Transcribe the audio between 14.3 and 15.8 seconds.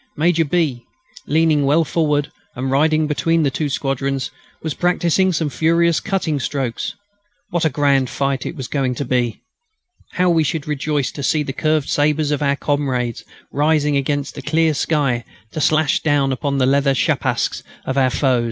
the clear sky to